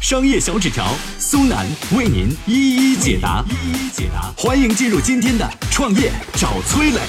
[0.00, 0.86] 商业小纸条
[1.18, 4.32] 苏南为您一一解答，一一解答。
[4.34, 7.00] 欢迎进入今天的创业找崔磊。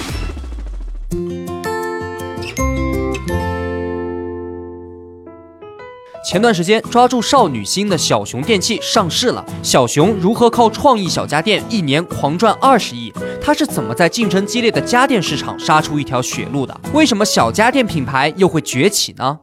[6.25, 9.45] 前段时间抓住少女心的小熊电器上市了。
[9.63, 13.13] 小熊如何靠创意小家电一年狂赚二十亿？
[13.41, 16.77] 它是怎么在竞争激烈的家电市场杀出一条血路的？
[16.93, 19.39] 为什么小家电品牌又会崛起呢？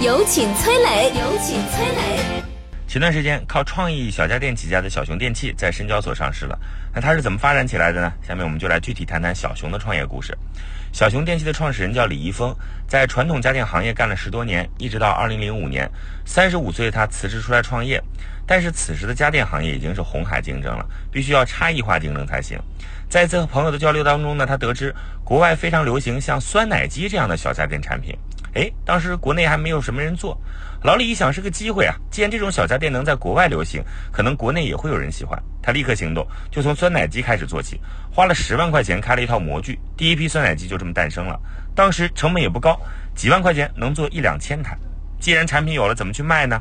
[0.00, 2.40] 有请崔磊，有请崔磊。
[2.86, 6.56] 前段时间靠创意小家电起家的小熊电器在深交所上市了。
[6.94, 8.12] 那它是怎么发展起来的呢？
[8.22, 10.38] 下面我们就来具体谈谈小熊的创业故事。
[10.92, 12.54] 小熊电器的创始人叫李易峰，
[12.86, 15.90] 在传统家电行业干了十多年，一直到二零零五年，
[16.24, 18.00] 三十五岁他辞职出来创业。
[18.46, 22.56] 但是此时的家电行业已经是红海竞争了，必须要差异化竞争才行。
[23.10, 28.16] 在一次和朋友的交流当中呢，他得知国外非常流行像酸奶机这样的小家电产品。
[28.54, 30.38] 哎，当时国内还没有什么人做。
[30.82, 33.82] 老李一想是个机会啊，既然这种小家电能在国外流行，
[34.12, 35.36] 可能国内也会有人喜欢。
[35.62, 37.80] 他立刻行动，就从酸奶机开始做起，
[38.12, 41.38] 花了十万块钱开了一套模具，第一批酸奶机就这么诞生了。
[41.74, 42.80] 当时成本也不高，
[43.14, 44.76] 几万块钱能做一两千台。
[45.20, 46.60] 既然产品有了，怎么去卖呢？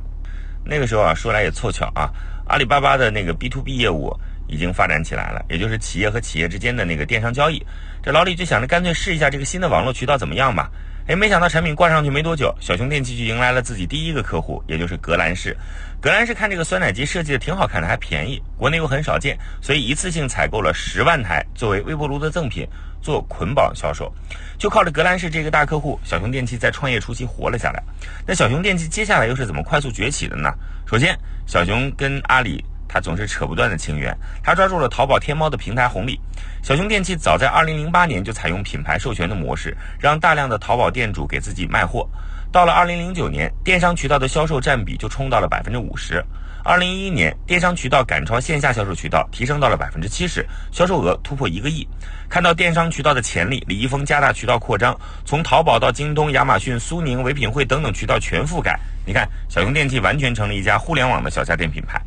[0.66, 2.10] 那个时候啊，说来也凑巧啊，
[2.48, 4.12] 阿里巴巴的那个 B to B 业务
[4.48, 7.64] 已经发展起来了，也就是企业和企业之间的那个电商交易。
[8.02, 10.70] 这老李就想着干脆试一下这个新的网络渠道怎么样吧。
[11.08, 15.56] 哎，没想到产品挂上去没多久，小熊电器就迎来了自己第一个客户，也就是格兰仕。
[16.02, 22.68] 格兰仕看这个酸奶机设计的挺好看的，还便宜，国内又很少见，所以一次性采购了十万台作为微波炉的赠品，
[23.02, 24.14] 做捆绑销售。
[24.58, 27.82] 就靠着格兰仕这个大客户，小熊电器在创业初期活了下来。
[28.26, 30.54] 那小熊电器接下来又是怎么快速崛起的呢？
[30.86, 32.62] 首先，小熊跟阿里。
[32.88, 36.20] 他总是扯不断的情缘，他抓住了淘宝、天猫的平台红利。
[36.64, 42.08] 小熊电器早在2008年就采用品牌授权的模式，让大量的淘宝店主给自己卖货。
[42.52, 46.24] 到了2009年，电商渠道的销售占比就冲到了百分之五十。
[46.64, 51.88] 2011年，电商渠道赶超线下销售渠道，提升到了百分之七十，销售额突破一个亿。
[52.30, 58.78] 看到电商渠道的潜力，李易峰加大渠道扩张，从淘宝到京东、亚马逊、苏宁、唯品会等等渠道全覆盖。
[59.08, 61.98] 你看，小熊电器完全成了一家互联网的小家电品牌。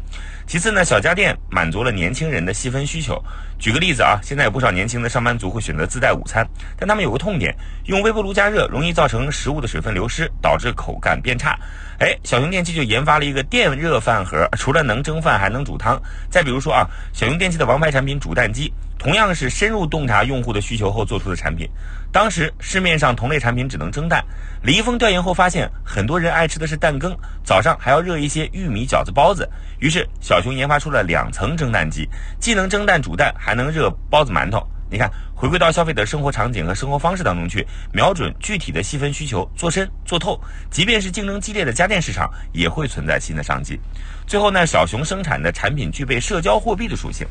[0.46, 3.18] 其次呢，小家电满足了年轻人的细分需求。
[3.58, 6.46] 举个例子啊，现在有不少年轻的上班族会选择自带午餐，
[6.76, 7.56] 但他们有个痛点，
[7.86, 11.58] 用微波炉加热容易造成食物的水分流失，导致口感变差。
[12.00, 15.98] 哎，小熊电器就研发了一个电热饭盒，除了能蒸饭，还能煮汤。
[16.28, 18.70] 再比如说啊，小熊电器的王牌产品煮蛋机。
[19.00, 21.66] 同样是深入洞察用户的需求后做出的产品。
[22.12, 24.22] 当时市面上同类产品只能蒸蛋，
[24.62, 29.48] 李易峰调研后发现，很多人爱吃的是蛋羹，早上还要热一些玉米饺子、包子。
[29.78, 32.06] 于是小熊研发出了两层蒸蛋机，
[32.38, 34.62] 既能蒸蛋煮蛋，还能热包子、馒头。
[34.90, 40.38] 你看，回归到消费者生活场景和生活方式当中去，瞄准具体的细分需求，做深做透。
[40.68, 43.80] 即便是竞争激烈的家电市场，也会存在新的商机。
[44.30, 47.26] 最后呢，小熊生产的产品具备社交货币的属性。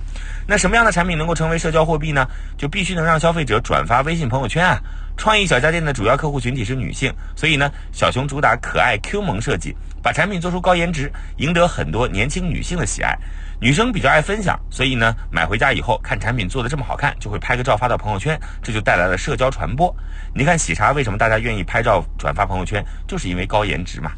[0.45, 2.27] 那什么样的产品能够成为社交货币呢？
[2.57, 4.77] 就必须能让消费者转发微信朋友圈啊。
[5.15, 9.73] 创意小家电的主要客户群体是女性，所以呢，小熊主打可爱 Q 萌设计，
[10.03, 13.17] 把产品做出高颜值，赢得很多年轻女性的喜爱。
[13.61, 19.95] 女生比较爱分享，所以呢，买回家以后看产品做的这么好看，就会拍个照发到朋友圈，这就带来了社交传播。
[20.35, 24.11] 你看喜茶为什么大家愿意拍照转发朋友圈，就是因为高颜值嘛。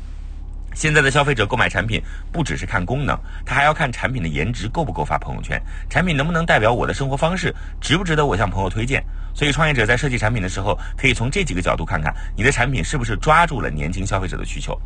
[0.73, 2.01] 现在的消费者购买产品
[2.31, 9.03] 不只是看功能，他还要看产品的颜值够不够发朋友圈，产品能不能代表我的生活方式，值不值得我向朋友推荐。
[9.33, 14.77] 所以，创业者在设计产品的时候，可以从这几个角度看看你的产品是不是抓住了年轻消费者的需求，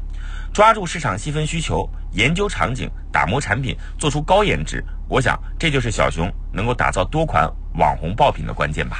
[0.53, 4.84] 抓住市场细分需求，研究场景，打磨产品，做出高颜值。
[5.07, 9.00] 我想，这就是小熊能够打造多款网红爆品的关键吧。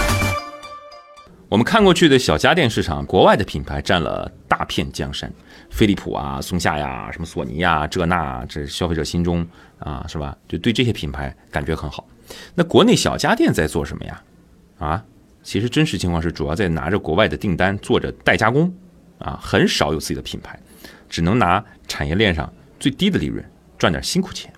[1.51, 5.29] 我们看过去的小家电市场，国外的品牌占了大片江山，
[5.69, 9.45] 飞利浦啊、松下呀、什么索尼呀，这那，这消费者心中
[9.77, 10.33] 啊，是吧？
[10.47, 12.07] 就对这些品牌感觉很好。
[12.55, 14.23] 那国内小家电在做什么呀？
[14.79, 15.03] 啊？
[15.43, 18.73] 其实真实情况是主要在拿着国外的订单做着代加工，
[19.19, 20.57] 啊，很少有自己的品牌，
[21.09, 22.49] 只能拿产业链上
[22.79, 23.43] 最低的利润
[23.77, 24.49] 赚点辛苦钱。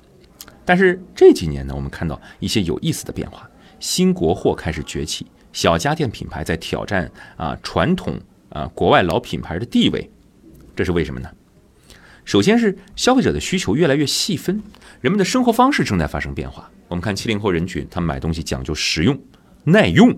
[0.63, 3.50] 但是这几年呢，我们看到一些有意思的变化，
[3.80, 8.19] 新国货开始崛起，小家电品牌在挑战啊传统
[8.50, 10.11] 啊国外老品牌的地位，
[10.75, 11.29] 这是为什么呢？
[12.25, 14.61] 首先是消费者的需求越来越细分，
[15.01, 16.69] 人们的生活方式正在发生变化。
[16.88, 19.17] 我们看七零后人群，他们买东西讲究实用、
[19.63, 20.13] 耐用，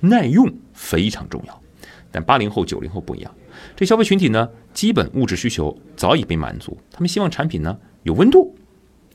[0.00, 1.62] 耐用非常重要。
[2.10, 3.34] 但八零后、九零后不一样，
[3.74, 8.54] 这消费群体呢，基本物质需求早已被满足，他们希望产品呢有温度，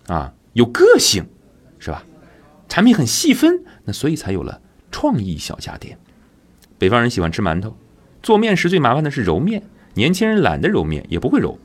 [0.08, 1.26] 啊有个性，
[1.78, 2.04] 是吧？
[2.68, 5.98] 产品很细分，那所以才有了创意小家电。
[6.78, 7.76] 北方人喜欢吃馒头，
[8.24, 9.64] 做面食最麻烦的是揉面，
[9.96, 11.60] 年轻人懒得揉面，也不会揉。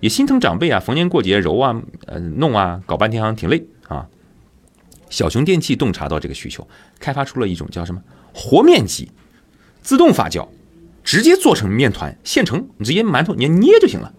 [0.00, 4.08] 也心疼长辈啊，逢年过节揉啊，呃弄啊，搞半天好像挺累啊。
[5.10, 6.66] 小熊电器洞察到这个需求，
[6.98, 8.02] 开发出了一种叫什么
[8.32, 9.10] 和面机，
[9.82, 10.48] 自动发酵，
[11.02, 14.14] 直接做成面团现成，你直接馒头你捏就行了。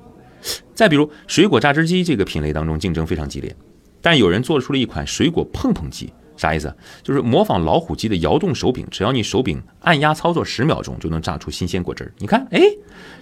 [0.76, 3.56] 再比如水果榨汁机这个品类当中竞争非常激烈，
[4.02, 6.12] 但有人做出了一款水果碰碰机，
[6.42, 6.76] 啥意思？
[7.04, 12.60] 就是模仿老虎机的摇动手柄，只要你手柄按压操作十秒钟，就能榨出新鲜果汁儿你看，哎，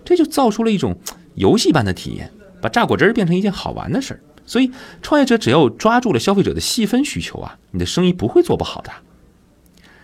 [0.05, 0.97] 这就造出了一种
[1.35, 2.31] 游戏般的体验。
[2.61, 4.71] 把榨果汁儿变成一件好玩的事儿，所以
[5.01, 8.91] 创业者只要抓住了消费者的细分需求啊，你的生意不会做不好的。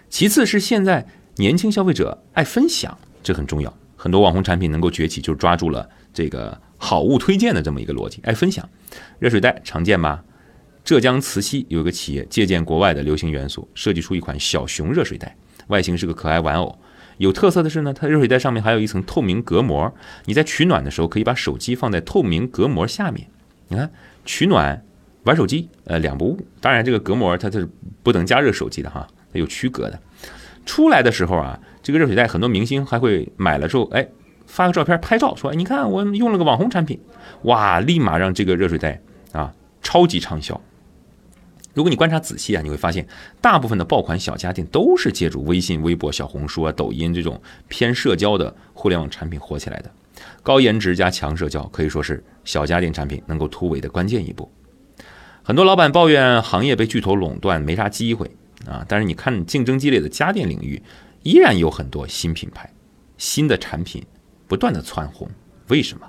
[0.10, 1.06] 其次是现在
[1.38, 3.74] 年轻消费者爱分享，这很重要。
[3.96, 8.70] 很多网红产品能够崛起，就是抓住了这个好物推荐的这么一个逻辑，爱分享。
[9.20, 10.24] 热水袋常见吧？
[10.86, 15.36] 浙江慈溪有一个企业借鉴国外的流行元素，设计出一款小熊热水袋，
[15.68, 16.78] 外形是个可爱玩偶。
[17.18, 19.92] 有特色的是呢，它热水袋上面还有一层透明隔膜，
[20.26, 23.28] 你在取暖的时候可以把手机放在透明隔膜下面。
[23.68, 23.90] 你看，
[24.26, 24.80] 取暖、
[25.24, 26.40] 玩手机，呃，两不误。
[26.62, 27.68] 当然，这个隔膜它它是
[28.04, 30.00] 不能加热手机的哈，它有区隔的。
[30.68, 34.08] 出来的时候啊，这个热水袋很多明星还会买了之后，哎，
[34.46, 37.00] 发个照片拍照，说你看我用了个网红产品，
[37.44, 39.02] 哇，立马让这个热水袋
[39.32, 39.52] 啊
[39.82, 40.62] 超级畅销。
[41.76, 43.06] 如果你观察仔细啊，你会发现
[43.42, 49.92] 大部分的爆款小家电都是借助微信、微博、小红书啊、抖音这种偏社交的互联网产品火起来的。
[50.42, 54.50] 高颜值加强社交，可以说是小家电产品能够突围的关键一步。
[55.44, 58.32] 很多老板抱怨行业被巨头垄断，没啥机会
[58.66, 58.86] 啊。
[58.88, 60.82] 但是你看竞争激烈的家电领域，
[61.24, 62.72] 依然有很多新品牌、
[63.18, 64.02] 新的产品
[64.48, 65.30] 不断的窜红。
[65.68, 66.08] 为什么？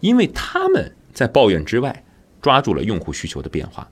[0.00, 2.02] 因为他们在抱怨之外，
[2.40, 3.86] 抓住了用户需求的变化。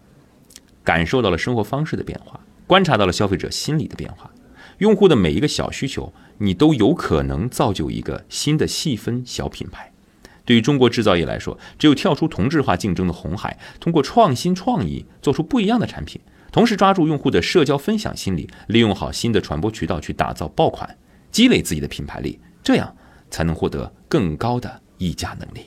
[0.84, 4.30] 感受到了生活方式的变化，观察到了消费者心理的变化，
[4.78, 9.92] 用户的每一个小需求，你都有可能造就一个新的细分小品牌。
[10.44, 20.96] 对于中国制造业来说，只有跳出同质化竞争的红海，通过创新创意做出不一样的产品，同时抓住用户的社交分享心理，利用好新的传播渠道去打造爆款，
[21.30, 22.96] 积累自己的品牌力，这样
[23.30, 25.66] 才能获得更高的溢价能力。